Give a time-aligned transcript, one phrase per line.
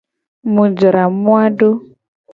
[0.53, 1.69] Mu jra moa do.